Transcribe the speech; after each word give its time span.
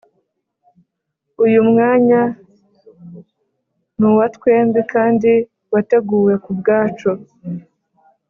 uyu 1.45 1.59
mwanya 1.69 2.21
nuwatwembi 3.99 4.81
kandi 4.93 5.31
wateguwe 5.73 6.33
kubwacu, 6.43 7.11